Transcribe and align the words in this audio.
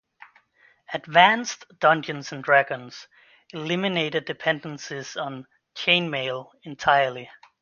"Advanced 0.93 1.63
Dungeons 1.77 2.31
and 2.31 2.43
Dragons" 2.43 3.07
eliminated 3.53 4.25
dependencies 4.25 5.15
on 5.15 5.45
"Chainmail" 5.75 6.49
entirely. 6.63 7.29